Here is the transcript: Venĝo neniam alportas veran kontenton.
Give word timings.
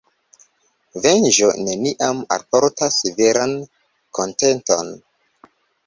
Venĝo 1.03 1.51
neniam 1.67 2.25
alportas 2.39 2.99
veran 3.23 3.57
kontenton. 4.21 4.95